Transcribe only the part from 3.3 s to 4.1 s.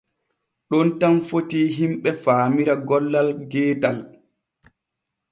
geetal.